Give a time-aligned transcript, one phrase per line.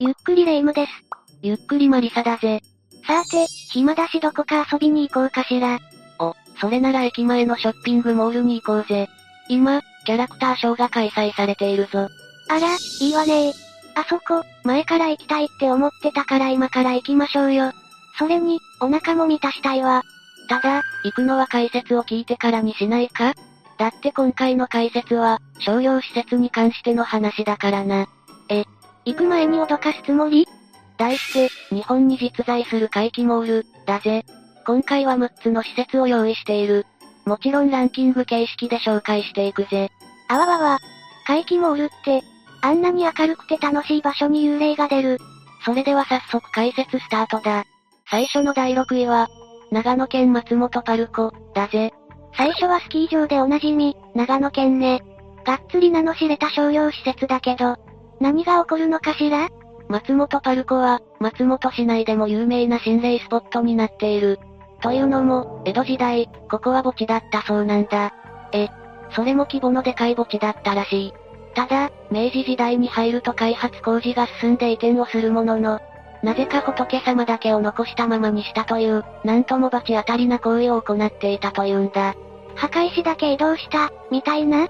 [0.00, 0.92] ゆっくりレ夢ムです。
[1.42, 2.62] ゆっくりマリサだぜ。
[3.04, 5.80] さーて、暇だしどこか遊びに行こうかしら。
[6.20, 9.08] お、それなら駅前のショッピングモールに行こうぜ。
[9.48, 12.06] 今、キャラクターショーが開催されているぞ。
[12.48, 13.52] あら、いいわね
[13.96, 17.72] あそこ、前から行きたいって思ってたから今から行きましょうよ。
[18.20, 20.04] それに、お腹も満たしたいわ。
[20.48, 23.34] ただ、行くのは解説を聞いてからにしないか？
[23.78, 28.06] だって今回の解説は、商業施設に関しての話だからな。
[28.48, 28.64] え、
[29.08, 30.46] 行く前に脅かすつもり？
[30.98, 34.26] 題して、日本に実在する怪奇モール、だぜ。
[34.66, 36.84] 今回は6つの施設を用意している。
[37.24, 39.90] もちろんランキング形式で紹介していくぜ。
[40.28, 40.78] あわわわ。
[41.26, 42.22] 怪奇モールって、
[42.60, 45.18] あんなに明るくて楽しい場所に幽霊が出る。
[45.64, 47.64] それでは早速解説スタートだ。
[48.10, 49.28] 最初の第6位は、
[49.70, 51.94] 長野県松本パルコ、だぜ。
[52.36, 55.02] 最初はスキー場でおなじみ、長野県ね。
[55.46, 57.78] がっつり名の知れた商業施設だけど、
[58.20, 59.48] 何が起こるのかしら？
[59.88, 64.38] 松本パルコは、松本市内でも有名な心霊スポットになっている。
[64.82, 68.12] というのも、江戸時代、ここは墓地だったそうなんだ。
[68.52, 68.68] え、
[69.12, 71.14] それも規模のでかい墓地だったらしい。
[71.54, 75.80] ただ、明治時代に入ると開発工事が進んで移転をするものの、
[76.22, 82.14] なぜか仏様だけを残したままにしたという、なんとも罰当たりな行為を行っていたというんだ。
[82.56, 84.68] 墓石だけ移動した、みたいな？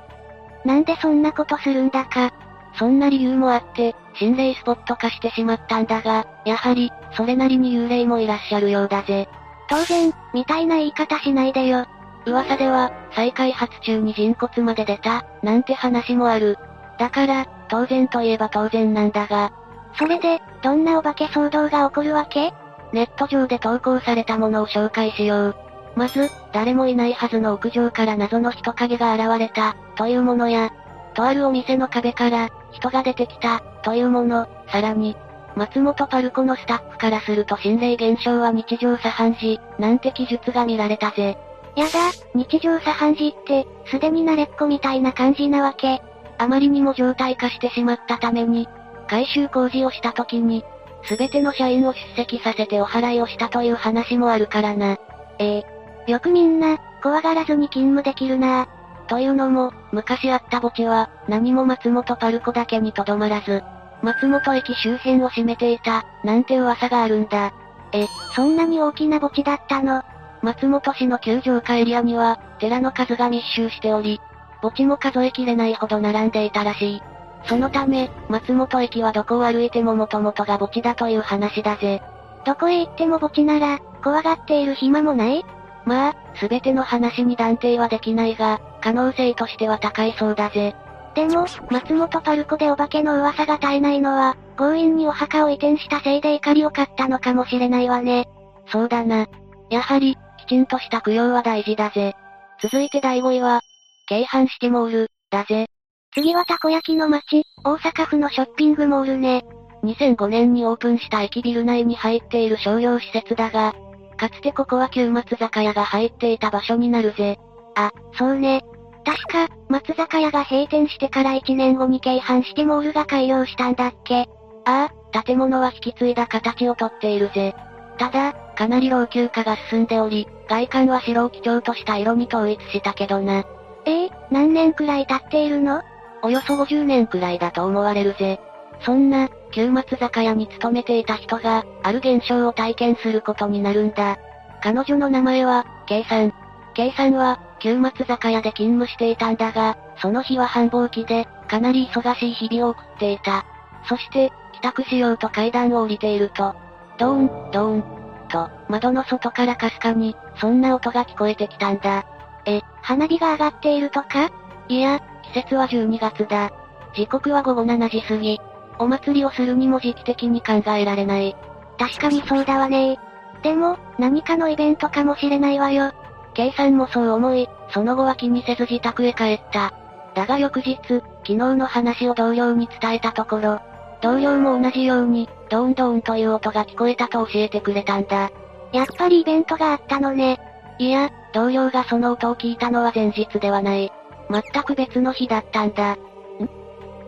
[0.64, 2.32] なんでそんなことするんだか。
[2.78, 9.28] そんな理由もあって、心霊スポット化してしまったんだが、やはり、それなりに幽霊もいらっしゃるようだぜ。
[9.68, 11.86] 当然、みたいな言い方しないでよ。
[12.26, 16.56] 噂では、再開発中に人骨まで出た、なんて話もある。
[16.98, 19.52] だから、当然といえば当然なんだが。
[19.98, 22.52] それで、どんなお化け騒動が起こるわけ？
[22.92, 25.56] ネット上で投稿されたものを紹介しよう。
[25.96, 30.70] まず、誰もいないはずの屋上から謎の人影が現れた、というものや、
[31.14, 35.16] とあるお店の壁から、人が出てきた、というもの、さらに、
[35.56, 41.36] 松本パルコのスタッフからすると心霊現象は日常茶飯事、なんて記述が見られたぜ。
[41.74, 41.90] やだ、
[42.34, 46.02] 日常茶飯事って、すでに慣れっこみたいな感じなわけ。
[46.38, 48.68] あまりにも状態化してしまったために、
[49.08, 50.64] 改修工事をした時に、
[51.04, 54.96] すべての社員を出席させてお払いをしたという話もあるからな。
[55.38, 58.66] ええよくみんな、怖がらずに勤務できるな
[59.08, 63.64] というのも、昔あった墓地は、何も松本パルコだけにとどまらず、
[64.02, 67.52] 松本駅周辺を占めていた、なんて噂があるんだ。
[67.92, 70.02] え、そんなに大きな墓地だったの？
[70.42, 74.20] 松本市の旧城下エリアには、寺の数が密集しており、
[74.62, 77.02] 墓地も数えきれないほど並んでいたらしい。
[77.44, 82.02] そのため、松本駅はどこを歩いても元々が墓地だという話だぜ。
[82.44, 85.44] どこへ行っても墓地なら、怖がっている暇もない？
[85.84, 90.74] まあ、すべての話に断定はできないが、可能性としては高いそうだぜ。
[91.14, 98.28] でも、松本パルコでお化けの噂が絶えないのは、強引にお墓を移転したせいで怒りを買ったのかもしれないわね。
[98.66, 99.26] そうだな。
[99.70, 102.14] やはり、きちんとした供養は大事だぜ。
[102.62, 103.60] 続いて第5位は、
[104.08, 105.66] 京阪シティモール、だぜ。
[106.14, 109.44] 次はたこ焼きの街、大阪府のショッピングモールね。
[109.82, 113.74] 2005年にオープンした駅ビル内に入っている商業施設だが、
[114.16, 117.38] かつてここは旧松坂屋が入っていた場所になるぜ。
[117.78, 118.64] あ、そうね。
[119.04, 124.28] 確か、松坂屋が閉店してから1年後に京阪シティモールが開業したんだっけ
[124.64, 127.54] ああ、建物は引き継いだ形をとっているぜ。
[127.98, 133.44] ただ、かなり老朽化が進んでおり、外観は白を基調とした色に統一したけどな。
[133.84, 135.82] ええー、何年くらい経っているの？
[136.22, 138.40] およそ50年くらいだと思われるぜ。
[138.80, 144.18] そんな、旧松坂屋に勤めていた人が、ある現象を体験することになるんだ。
[144.62, 146.32] 彼女の名前は、K さん。
[146.78, 153.44] K さんは、旧松坂屋で勤務していたんだが、その日は繁忙期で、かなり忙しい日々を送っていた。
[153.88, 156.54] そして、帰宅しようと階段を降りていると、
[156.96, 157.84] ドーン、ドーン、
[158.28, 162.04] と、窓の外からかすかに、そんな音が聞こえてきたんだ。
[162.46, 164.30] え、花火が上がっているとか？
[164.68, 165.00] いや、
[165.34, 166.52] 季節は12月だ。
[166.94, 168.38] 時刻は午後7時過ぎ。
[168.78, 171.34] お祭りをするにも時期的に考えられない。
[171.76, 173.00] 確かにそうだわね
[173.42, 175.92] でも、何かのイベントかもしれないわよ。
[176.38, 179.74] K さんもそう思い、その後は気にせず自宅へ帰った。
[180.14, 183.60] だが翌日、昨日の話を同僚に伝えたところ、
[184.00, 188.30] 同僚も同じように、ドーンドーンという音が聞こえたと教えてくれたんだ。
[188.72, 190.38] やっぱりイベントがあったのね。
[190.78, 193.90] いや、同僚がその音を聞いたのは前日ではない。
[194.30, 195.94] 全く別の日だったんだ。
[195.94, 195.98] ん？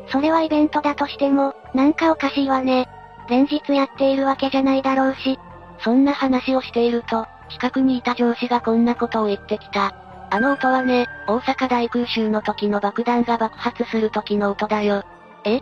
[0.08, 2.88] それはイベントだとしても、なんかおかしいわね。
[3.28, 5.38] 連日やっているわけじゃないだろうし。
[5.84, 9.94] そんな話をしていると、近くにいた上司がこんなことを言ってきた。
[10.30, 15.04] あの音はね、大阪大空襲の時の爆弾が爆発する時の音だよ。
[15.44, 15.60] え？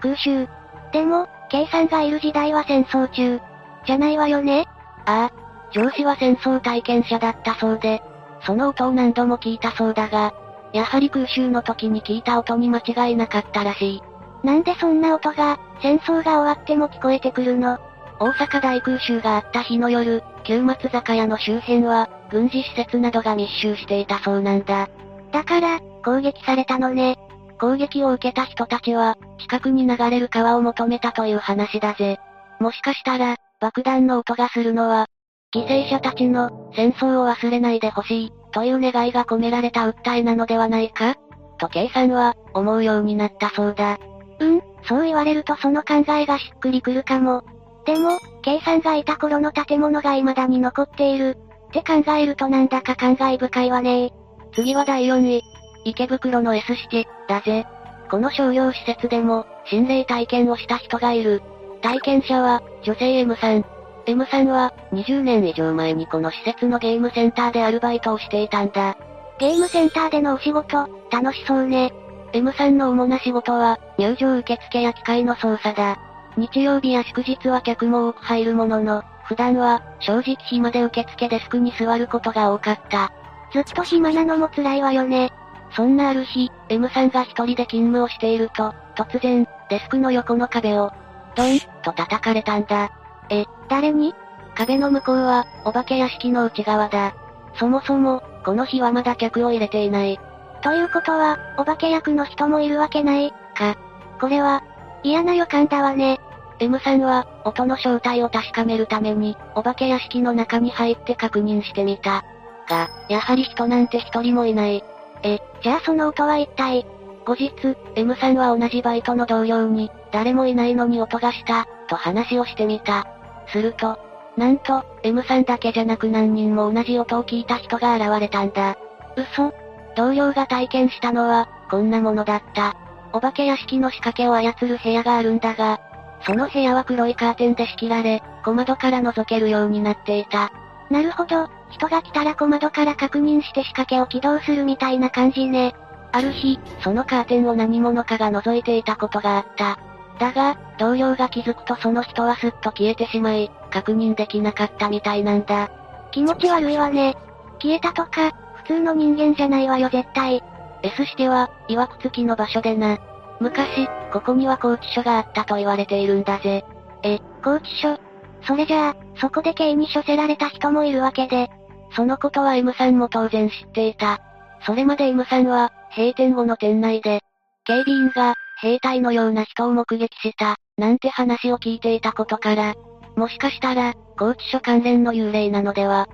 [0.00, 0.48] 空襲？
[0.92, 3.40] でも、K さんがいる時代は戦争中。
[3.86, 4.66] じゃないわよね？
[5.06, 5.42] ああ。
[5.72, 8.02] 上司は戦争体験者だったそうで、
[8.44, 10.34] その音を何度も聞いたそうだが、
[10.72, 14.02] やはり空襲の時に聞いた音に間違いなかったらしい。
[14.42, 17.78] なんでそんな音が、戦争が終わっても聞こえてくるの？
[18.22, 24.88] 大阪大空襲があった日の夜、旧松坂屋の周辺は、軍事施設などが密集していたそうなんだ。
[25.32, 27.18] だから、攻撃されたのね。
[27.60, 32.20] 攻撃を受けた人たちは、近くに流れる川を求めたという話だぜ。
[32.60, 35.06] もしかしたら、爆弾の音がするのは、
[35.52, 41.16] 犠牲者たちの、戦争を忘れないでほしい、という願いが込められた訴えなのではないか？
[41.58, 43.98] と K さんは、思うようになったそうだ。
[44.38, 47.42] うん、そう言われるとその考えがしっくりくるかも。
[47.84, 51.36] でも、K さんがいた頃の建物が未だに残っている。
[51.68, 54.12] って考えるとなんだか感慨深いわね
[54.54, 55.42] 次は第4位。
[55.84, 57.66] 池袋の S シティ、だぜ。
[58.10, 61.42] この商業施設でも、心霊体験をした人がいる。
[61.80, 63.64] 体験者は、女性 M さん。
[64.06, 68.96] M さんは、20年以上前にこの施設のゲームセンターでアルバイトをしていたんだ。
[69.38, 71.92] ゲームセンターでのお仕事、楽しそうね。
[72.32, 75.98] M さんの主な仕事は、入場受付や機械の操作だ。
[76.36, 83.12] 日曜日や祝日は客も多く入るものの、普段は、正直暇で受付デスクに座ることが多かった。
[83.52, 85.30] ずっと暇なのも辛いわよね。
[85.74, 90.90] そんなある日、M さんが一人で勤務をしていると、突然、デスクの横の壁を、
[91.34, 92.90] ドン、と叩かれたんだ。
[93.30, 94.14] え、誰に？
[94.54, 97.14] 壁の向こうは、お化け屋敷の内側だ。
[97.54, 100.18] そもそも、この日はまだ客を入れていない。
[100.62, 103.76] ということは、お化け役の人もいるわけない、か。
[104.20, 104.62] これは、
[105.02, 106.20] 嫌な予感だわね。
[106.58, 112.24] M さんは、音の正体を確かめるために、お化け屋敷の中に入って確認してみた。
[112.68, 114.84] が、やはり人なんて一人もいない。
[115.22, 116.86] え、じゃあその音は一体
[117.24, 117.52] 後日、
[117.94, 123.06] M さんは同じバイトの同僚に、誰もいないのに音がした、と話をしてみた。
[123.48, 123.98] すると、
[124.36, 128.76] なんと、M さんだけじゃなく何人も同じ音を聞いた人が現れたんだ。
[129.16, 129.52] 嘘
[129.96, 132.76] 同僚が体験したのは、こんなものだった。
[133.12, 135.80] お化け屋敷の仕掛けを操る部屋があるんだが、
[136.24, 140.50] その部屋は黒いカーテンで仕切られ、小窓から覗けるようになっていた。
[140.90, 145.74] なるほど、人が来たら小窓から確認して仕掛けを起動するみたいな感じね。
[146.12, 149.78] ある日、そのカーテンを何者かが覗いていたことがあった。
[150.18, 155.70] だが、同僚が気づくとその人はすっと消えてしまい、確認できなかったみたいなんだ。
[156.10, 157.16] 気持ち悪いわね。
[157.60, 160.42] 消えたとか、普通の人間じゃないわよ絶対。
[160.82, 162.98] S しては、曰く付きの場所でな。
[163.40, 166.64] 昔、ここには拘置所があったと言われているんだぜ。
[167.02, 167.98] え、拘置所？
[168.46, 171.48] それじゃあ、そこで刑に処せられた人もいるわけで。
[171.94, 174.20] そのことは M さんも当然知っていた。
[174.64, 177.20] それまで M さんは、閉店後の店内で、
[177.64, 182.74] 警備員が、兵隊のような人を目撃した、なんて話を聞いていたことから、
[183.16, 186.08] もしかしたら、拘置所関連の幽霊なのでは、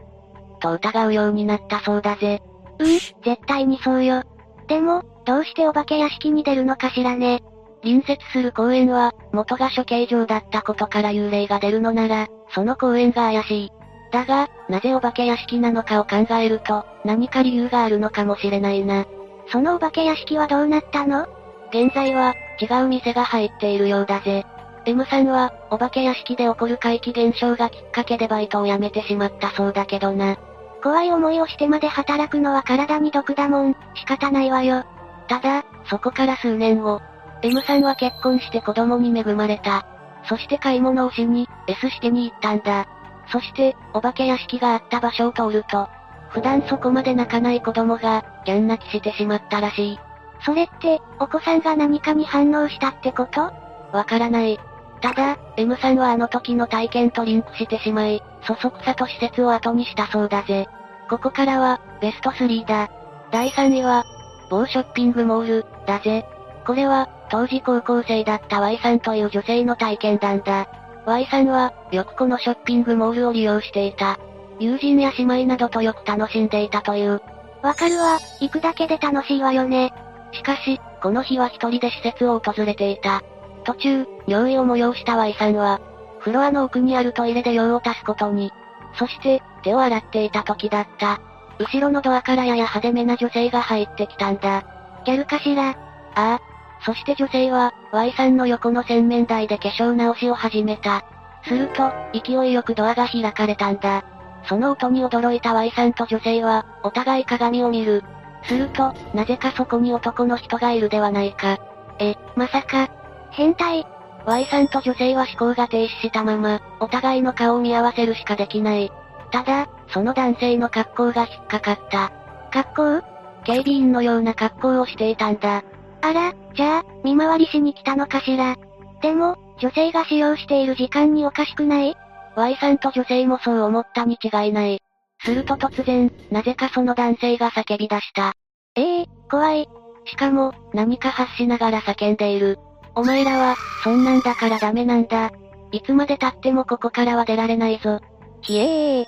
[0.60, 2.42] と疑うようになったそうだぜ。
[2.78, 3.14] うん、絶
[3.46, 4.22] 対にそうよ。
[4.68, 7.42] でも、どうしてお化け屋敷に出るのかしらね。
[7.82, 13.72] 隣接する公園は、元が処刑場だったことから幽霊が出るのなら、その公園が怪しい。
[14.12, 19.06] だが、なぜお化け屋敷なのかを考えると、何か理由があるのかもしれないな。
[19.50, 21.26] そのお化け屋敷はどうなったの？
[21.70, 24.44] 現在は、違う店が入っているようだぜ。
[24.84, 30.38] M さんは、お化け屋敷で起こる怪奇現象がきっかけでバイトを辞めてしまったそうだけどな。
[30.82, 34.85] 怖い思いをしてまで働くのは体に毒だもん、仕方ないわよ。
[35.28, 37.00] ただ、そこから数年後、
[37.42, 39.87] M さんは結婚して子供に恵まれた。
[40.28, 42.87] そして買い物をしに、S してに行ったんだ。
[43.30, 45.88] そして、お化け屋敷があった場所を通ると、
[46.30, 49.99] 普段そこまで泣かない子供が、ギャン泣きしてしまったらしい。
[50.44, 53.52] それって、お子さんが何かに反応したってこと？
[53.92, 54.58] わからない。
[55.00, 60.67] ただ、M さんはあの時の体験とリンクしてしまい、そそくさと施設を後にしたそうだぜ。
[61.09, 62.90] ここからは、ベスト3だ。
[63.31, 64.05] 第3位は、
[64.50, 66.26] 某ショッピングモール、だぜ。
[66.67, 70.67] これは、当時高校生だった Y さんという女性の体験談だ。
[71.07, 74.19] Y さんは、よくこのショッピングモールを利用していた。
[74.59, 77.23] 友人や姉妹などとよく楽しんでいたという。
[77.62, 79.93] わかるわ、行くだけで楽しいわよね。
[80.33, 83.23] しかし、この日は一人で施設を訪れていた。
[83.68, 85.78] 途中、尿意を催した Y さんは、
[86.20, 88.50] フロアの奥にあるトイレで用を足すことに。
[88.94, 91.20] そして、手を洗っていた時だった。
[91.58, 94.64] 後ろのドアからやや派手めな女性が入ってきたんだ。
[95.04, 95.68] ギャルかしら？
[95.68, 95.75] あ
[96.14, 96.40] あ。
[96.80, 101.04] そして女性は、Y さんの横の洗面台で化粧直しを始めた。
[101.42, 104.02] すると、勢いよくドアが開かれたんだ。
[104.44, 108.02] その音に驚いた Y さんと女性は、お互い鏡を見る。
[108.44, 111.58] すると、なぜかそこに男の人がいるではないか。
[111.98, 112.88] え、まさか、
[113.30, 113.87] 変態
[114.26, 118.92] Y さんと女性は思考が停止したまま、お互いの顔を見合わせるしかできない。
[119.30, 122.12] ただ、その男性の格好が引っかかった。
[122.50, 123.18] 格好？
[123.44, 125.62] 警備員のような格好をしていたんだ。
[126.02, 128.56] あら、じゃあ、見回りしに来たのかしら。
[129.00, 131.97] でも、女性が使用している時間におかしくない
[132.37, 134.82] ?Y さんと女性もそう思ったに違いない。
[135.25, 138.35] すると突然、なぜかその男性が叫び出した。
[138.76, 139.68] ええー、怖い。
[140.04, 142.58] しかも、何か発しながら叫んでいる。
[142.99, 145.31] お前らは、そんなんだからダメなんだ。
[145.71, 148.00] いつまで経ってもここからは出られないぞ。
[148.40, 149.05] ひえー。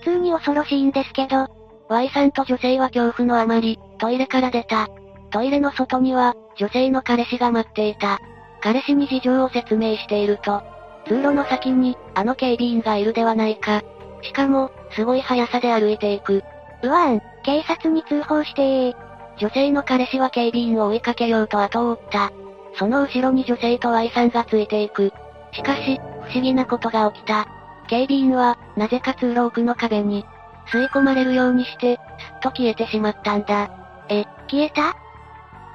[0.00, 1.46] 通に恐ろしいんですけど。
[1.88, 4.88] Y さんと女性は恐怖のあまり、トイレから出た。
[5.30, 8.18] トイレの外には、女性の彼氏が待っていた。
[8.60, 10.60] 彼氏に事情を説明していると、
[11.06, 13.82] 通路の先に、あの警備員がいるではないか。
[14.22, 16.42] しかも、すごい速さで歩いていく。
[16.82, 18.94] うわん、警察に通報してー。
[19.36, 22.32] 女性の彼氏は警備員を追いかけようと後を追った。
[22.74, 25.12] その後ろに女性と Y さんがついていく。
[25.52, 27.46] しかし、不思議なことが起きた。
[27.88, 30.24] 警備員は、なぜか通路奥の壁に、
[30.70, 31.98] 吸い込まれるようにして、す
[32.36, 33.70] っと消えてしまったんだ。
[34.08, 34.94] え、消えた？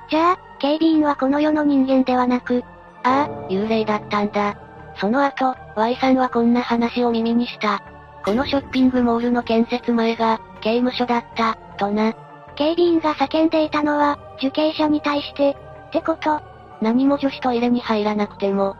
[0.10, 2.64] じゃあ、警備員はこの世の人間ではなく、
[3.04, 4.56] ああ、幽霊だったんだ。
[4.98, 7.84] その後、Y さんはこんな話を耳にした。
[8.24, 12.14] このショッピングモールの建設前が、刑務所だった、とな。
[12.56, 15.58] 警備員が叫んでいたのは、受刑者に対して、
[15.88, 16.42] ってこと
[16.84, 18.76] 何も女子トイレに入らなくても。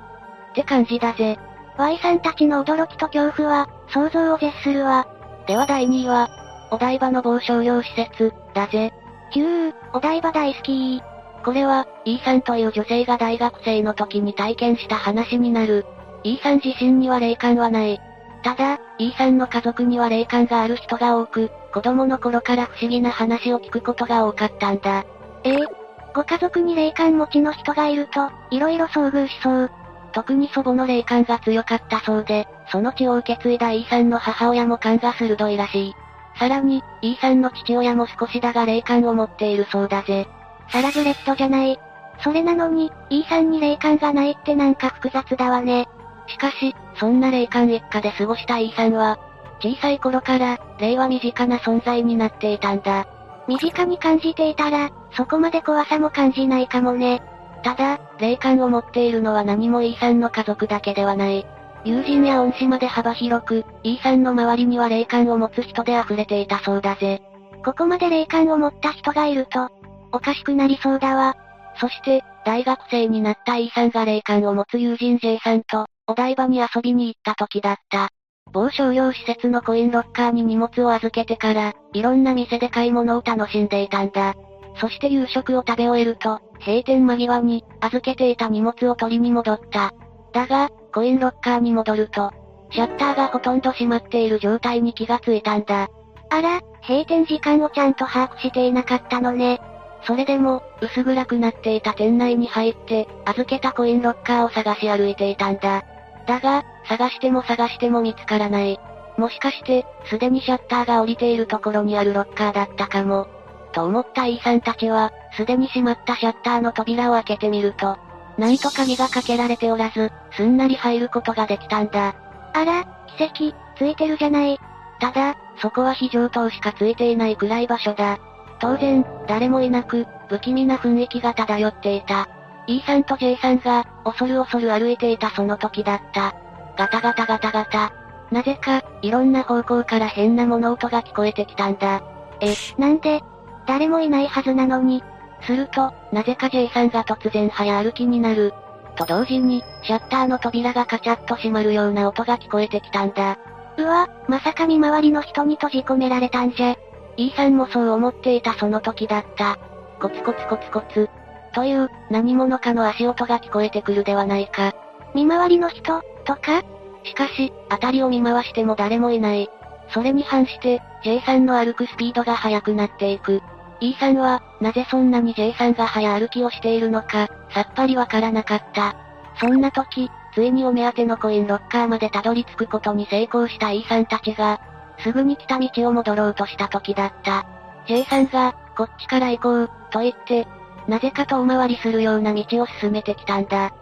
[0.52, 1.40] って感じだぜ。
[1.78, 5.08] Y さんたちの驚きと恐怖は、想像を絶するわ。
[5.48, 6.30] では第2位は、
[6.70, 8.94] お台場の某商業施設、だぜ。
[9.32, 11.02] ひゅー、お台場大好き
[11.44, 15.86] これは、E さんという女性が大学生の時に体験した話になる。
[16.24, 18.00] E さん自身には霊感はない。
[18.44, 25.06] ただ、E さんの家族には霊感がある人が多く、子供の頃から不思議な話を聞くことが多かったんだ。
[25.44, 25.83] ええ
[26.14, 29.72] ご家族に霊感持ちの人がいると、色々遭遇しそう。
[30.12, 35.94] 特に祖母の霊感が強かったそうで、その血を受け継いだ E さんの母親も感が鋭いらしい。
[36.38, 40.28] さらに、E さんの父親も少しだが霊感を持っているそうだぜ。
[40.70, 41.80] サラブレッドじゃない。
[42.24, 45.88] それなのに、E さんに霊感がないってなんか複雑だわね。
[46.28, 49.18] しかし、そんな霊感一家で過ごした E さんは、
[49.60, 53.08] 小さい頃から、霊は身近な存在になっていたんだ。
[53.48, 57.22] 身近に感じていたら、そこまで怖さも感じないかもね。
[57.64, 61.46] ただ、霊感を持っているのは何も E さんの家族だけではない。
[61.86, 67.22] 友人や恩師まで幅広く、E さんの周りには霊感を持つ人で溢れていたそうだぜ。
[67.64, 69.70] ここまで霊感を持った人がいると、
[70.12, 71.36] おかしくなりそうだわ。
[71.80, 78.10] そして、大学生になった E さんが霊感を持つ友人 J さんと、お台場に遊びに行った時だった。
[78.52, 84.36] 某商業施設のコインロッカーに荷物を預けてから、いろんな店で買い物を楽しんでいたんだ。
[84.76, 89.94] そして夕食を食べ終えると、閉店間際に、預けていた荷物を取りに戻った。
[90.32, 92.32] だが、コインロッカーに戻ると、
[92.72, 95.90] シャッターがほとんど閉まっている状態に気がついたんだ。
[96.30, 99.62] あら、閉店時間をちゃんと把握していなかったのね。
[100.06, 105.84] それでも、薄暗くなっていた店内に入って、預けたコインロッカーを探し歩いていたんだ。
[106.26, 108.80] だが、探しても探しても見つからない。
[109.18, 113.28] もしかして、すでにシャッターが降りているところにあるロッカーだったかも。
[113.74, 117.98] と思った E さんたちは、すでに閉まったシャッターの扉を開けてみると、
[118.38, 122.16] なんと鍵がかけられておらず、すんなり入ることができたんだ。
[122.54, 122.86] あら、
[123.18, 124.60] 奇跡、ついてるじゃない。
[125.00, 128.18] ただ、そこは非常灯しかついていない暗い場所だ。
[128.60, 132.28] 当然、誰もいなく、不気味な雰囲気が漂っていた。
[132.68, 136.34] E さんと J さんが、恐る恐る歩いていたその時だった。
[136.78, 137.92] ガタガタガタガタ。
[138.32, 142.02] なぜか、いろんな方向から変な物音が聞こえてきたんだ。
[142.40, 143.22] え、なんで
[143.68, 145.04] 誰もいないはずなのに。
[145.42, 148.54] すると、なぜか J さんが突然早歩きになる。
[148.96, 153.38] と同時に、シャッターの扉がカチャッと閉まるような音が聞こえてきたんだ。
[153.78, 156.76] うわ、まさか見回りの人に閉じ込められたんじゃ。
[157.18, 159.58] E さんもそう思っていたその時だった。
[160.00, 161.10] コツコツコツコツ。
[161.54, 164.74] という、何者かの足音が聞こえてくるではないか。
[165.14, 166.64] 見回りの人、とか？
[167.04, 169.50] しかし、辺りを見回しても誰もいない。
[169.90, 173.42] それに反して、J さんの歩くスピードが速くなっていく。
[173.80, 178.96] E さんは、なぜそんなに J さんが早歩きをしているのか、さっぱりわからなかった。
[179.40, 184.60] そんな時、ついにお目当てのコインロッカーまでたどり着くことに成功した E さんたちが、
[185.00, 187.46] すぐに来た道を戻ろうとした時だった。
[187.88, 190.48] J さんが、こっちから行こう、と言って、
[190.88, 193.74] なぜか遠回りするような道を進めてきたんだ。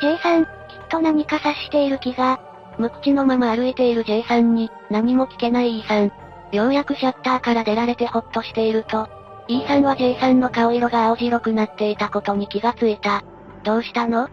[0.00, 0.50] J さん、きっ
[0.88, 2.38] と何か察している気が。
[2.78, 6.12] 無口のまま歩いている J さんに、何も聞けない E さん。
[6.52, 9.08] ようやくシャッターから出られてほっとしていると、
[9.48, 13.22] E さんは J さんの顔色が青白くなっていたことに気がついた。
[13.62, 14.28] どうしたの？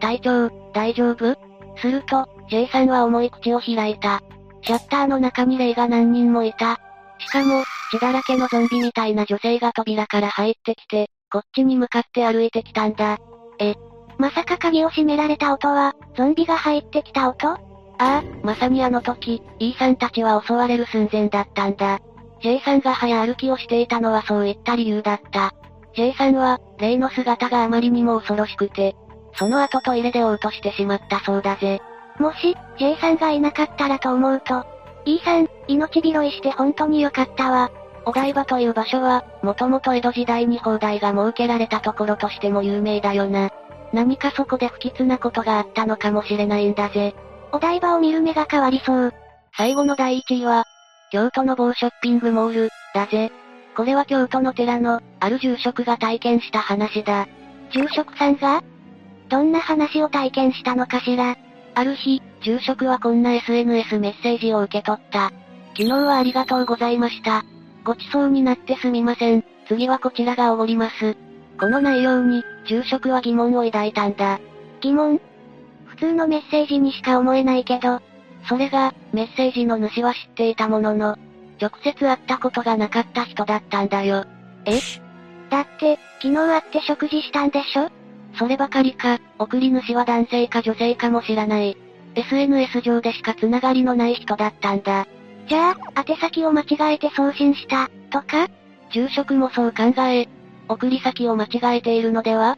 [0.00, 1.36] 隊長、大丈夫？
[1.76, 4.20] すると、J さんは重い口を開いた。
[4.62, 6.80] シャッターの中に霊が何人もいた。
[7.18, 13.18] しかも、血だらけのゾンビみたいな女性が扉から入ってきて、こっちに向かって歩いてきたんだ。
[13.58, 13.74] え、
[14.18, 17.67] まさか鍵を閉められた音は、ゾンビが入ってきた音？
[17.98, 22.00] ああ、まさにあの時、E さんたちは襲われる寸前だったんだ。
[22.40, 25.52] J さんが早歩きをしていたのはそういった理由だった。
[25.94, 28.94] J さんは、霊の姿があまりにも恐ろしくて、
[29.34, 31.80] その後トイレで嘔吐してしまったそうだぜ。
[32.18, 34.64] もし、J さんがいなかったらと思うと、
[35.04, 37.70] E さん、命拾いして本当によかったわ。
[38.04, 43.50] お台場という場所は、もともと江戸時代に砲台が設けられたところとしても有名だよな。
[43.92, 47.14] 何かそこで不吉なことがあったのかもしれないんだぜ。
[47.52, 49.14] お台場を見る目が変わりそう。
[49.56, 50.64] 最後の第1位は、
[51.10, 53.32] 京都の某ショッピングモール、だぜ。
[53.76, 57.26] これは京都の寺の、ある住職が体験した話だ。
[57.72, 58.62] 住職さんが？
[59.28, 61.36] どんな話を体験したのかしら？
[61.74, 65.32] ある日、住職はこんな SNS メッセージを受け取った。
[65.76, 67.44] 昨日はありがとうございました。
[67.84, 69.44] ごちそうになってすみません。
[69.68, 71.16] 次はこちらがおごります。
[71.58, 74.40] この内容に、住職は疑問を抱いたんだ。
[74.80, 75.18] 疑問？
[75.18, 75.22] 普
[75.98, 78.00] 通のメッセージにしか思えないけど、
[78.48, 81.18] それが、メッセージの主は知っていたものの、
[81.60, 84.24] 直接会ったことがなかった人だったんだよ。
[84.64, 84.78] え？
[85.50, 87.90] だって、昨日会って食事したんでしょ？
[88.34, 91.76] そればかりか、送り主は男性か女性かも知らない。
[92.14, 95.06] SNS 上でしか繋がりのない人だったんだ。
[95.48, 98.48] じゃあ、宛先を間違えて送信した、とか？
[98.92, 100.28] 住職もそう考え、
[100.68, 102.56] 送り先を間違えているのでは？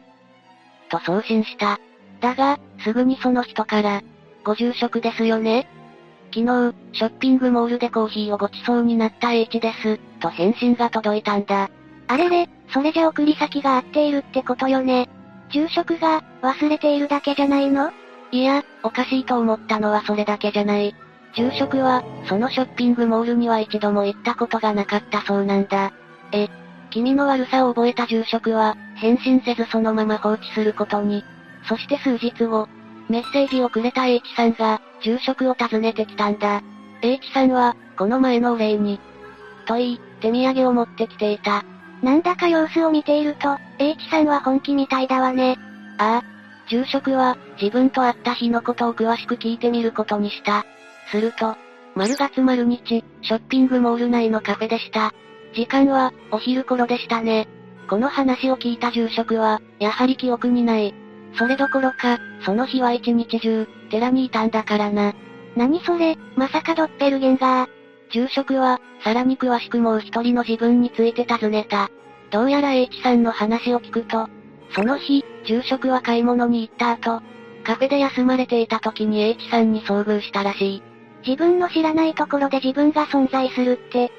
[0.89, 1.79] と送信した。
[2.21, 4.01] だが、すぐにその人から、
[4.45, 5.67] ご住職ですよね
[6.33, 11.69] 昨日、ショッピングモールでコーヒーをごちそうになった H です、と返信が届いたんだ。
[12.07, 15.09] あれれ、それじゃ送り先が合っているってことよね。
[15.51, 17.91] 住職が、忘れているだけじゃないの？
[18.31, 20.95] いや、おかしいと思ったのはそれだけじゃない。
[21.35, 25.91] 住職は、そのショッピングモールには一度も行ったことがなかったそうなんだ。
[26.31, 26.47] え、
[26.91, 31.25] 君の悪さを覚えた住職は、返信せずそのまま放置することに。
[31.67, 32.67] そして数日後、
[33.09, 36.61] メッセージをくれた H さんが、住職を訪ねてきたんだ。
[37.01, 38.99] H さんは、この前のお礼に、
[39.65, 41.63] と言い、手土産を持ってきていた。
[42.01, 45.57] なんだか様子を見ていると、H さんは本気みたいだわね。
[45.97, 46.23] ああ。
[46.69, 50.65] 住職は、自分と会った日のことを詳しく聞いてみることにした。
[51.11, 51.57] すると、
[51.95, 55.13] 丸月丸日、ショッピングモール内のカフェでした。
[55.53, 57.47] 時間は、お昼頃でしたね。
[57.89, 60.93] この話を聞いた住職は、やはり記憶にない。
[61.33, 65.13] それどころか、その日は一日中、寺にいたんだからな。
[65.55, 67.69] 何それ、まさかドッペルゲンガー。
[68.11, 71.89] 住職は、さらに詳しくもう一人の自分について尋ねた。
[72.31, 74.27] どうやら H さんの話を聞くと、
[74.73, 77.21] その日、住職は買い物に行った後、
[77.63, 80.83] カフェで休まれていた時に H さんに遭遇したらしい。
[81.25, 84.11] 自分の知らないところで自分が存在するって、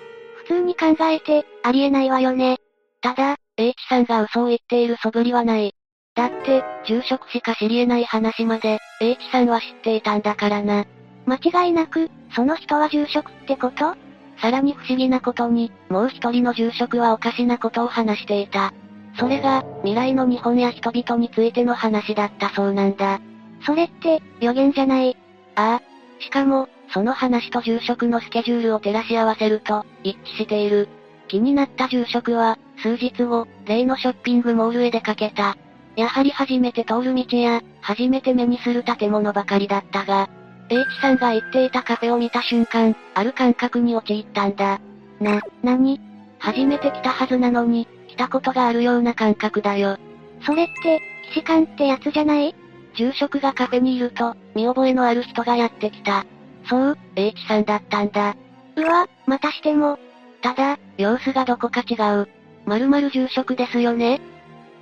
[0.44, 2.58] 普通に考えて、ありえないわよね。
[3.00, 5.74] ただ、H さんが嘘を言っている素振りはない。
[6.14, 10.84] だって、住職しか知り得ない話まで、H さんは知っていたんだからな。
[11.24, 13.94] 間違いなく、その人は住職ってこと？
[14.40, 18.74] さらに不思議なことに、もう一人の住職はおかしなことを話していた。
[19.18, 23.20] それが、未来の日本や人々についての話だったそうなんだ。
[23.64, 25.16] それって、予言じゃない？
[25.54, 25.82] ああ。
[26.22, 30.88] しかも、その話と住職のスケジュールを照らし合わせると、一致している。
[31.28, 35.56] 気になった住職は、数日後、例のショッピングモールへ出かけた。
[35.96, 40.28] やはり初めて通る道や、初めて目にする建物ばかりだったが、
[40.68, 44.80] H さんが言っていたカフェを見た瞬間、ある感覚に陥ったんだ。
[45.20, 46.00] な、なに
[46.38, 49.98] 初めて来たはずなのに、来たことがあるような感覚だよ。
[50.44, 52.54] それって、騎士官ってやつじゃない？
[52.94, 56.24] 住職がカフェにいると、見覚えのある人がやってきた。
[56.68, 58.36] そう、H さんだったんだ。
[58.76, 59.98] うわ、またしても。
[60.40, 62.28] ただ、様子がどこか違う。
[62.64, 64.20] まるまる住職ですよね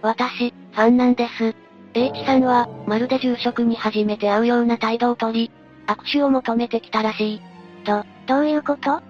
[0.03, 1.55] 私、ファンなんです。
[1.95, 5.51] H さんは、まるで住職に初めて会うような態度をとり、
[5.87, 7.43] 握手を求めてきたらしい。
[7.85, 9.01] と、どういうこと？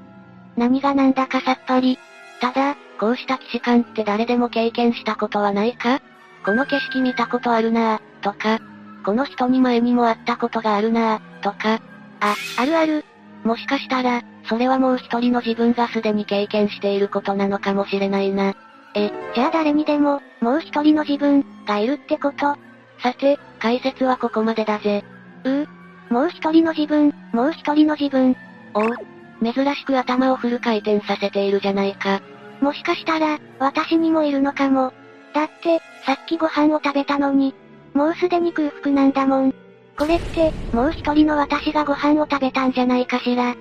[0.57, 1.99] 何がなんだかさっぱり。
[2.40, 6.01] ただ、こうした騎士官って誰でも経験したことはないか？
[6.44, 8.61] この景色見たことあるなぁ、とか、
[9.05, 11.81] この人に前にも会ったことがあるなぁ、とか、
[12.20, 13.05] あ、あるある。
[13.44, 18.55] もしかしたら、それはもう一人の自分がすでに経験していることなのかもしれないな。
[18.94, 22.57] え、じゃあ誰にでも、もう一人の自分、がいるってこと
[23.03, 25.05] さて、解説はここまでだぜ。
[25.44, 25.68] うう、
[26.11, 28.37] もう一人の自分、もう一人の自分。
[28.74, 28.94] おう、
[29.42, 32.20] 珍しく頭をフル回転させているじゃないか。
[32.61, 34.92] もしかしたら、私にもいるのかも。
[35.33, 37.55] だって、さっきご飯を食べたのに、
[37.94, 39.55] もうすでに空腹なんだもん。
[39.96, 43.55] これって、もう一人の私がご飯を食べたんじゃないかしら。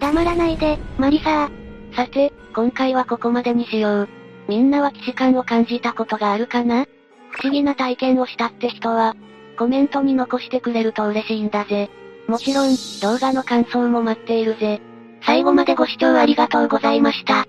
[0.00, 1.59] 黙らないで、マリサー。
[1.94, 4.08] さて、今回はここまでにしよう。
[4.48, 6.86] みんなは既視感を感じたことがあるかな？
[7.30, 9.14] 不思議な体験をしたって人は、
[9.58, 11.90] コメントに残してくれると嬉しいんだぜ。
[12.26, 12.70] もちろん、
[13.02, 14.80] 動画の感想も待っているぜ。
[15.22, 17.46] 最後までご視聴ありがとうございました。